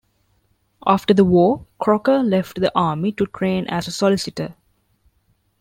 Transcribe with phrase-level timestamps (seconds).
[0.87, 4.55] After the war, Crocker left the army to train as a solicitor.